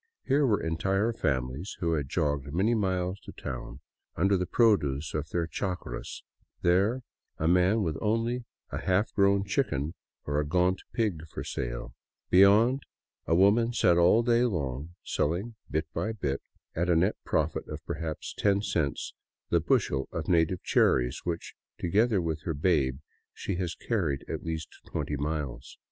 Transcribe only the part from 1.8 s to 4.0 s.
had jogged many miles to town